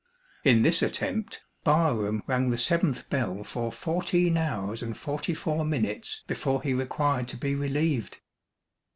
In 0.43 0.63
this 0.63 0.81
attempt, 0.81 1.43
Barham 1.63 2.23
rang 2.25 2.49
the 2.49 2.57
seventh 2.57 3.07
bell 3.11 3.43
for 3.43 3.71
fourteen 3.71 4.35
hours 4.35 4.81
and 4.81 4.97
forty 4.97 5.35
four 5.35 5.63
minutes 5.63 6.23
before 6.25 6.63
he 6.63 6.73
required 6.73 7.27
to 7.27 7.37
be 7.37 7.53
relieved. 7.53 8.17